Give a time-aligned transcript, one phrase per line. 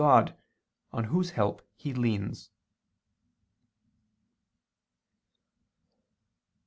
[0.01, 0.33] God,
[0.91, 2.49] on Whose help he leans.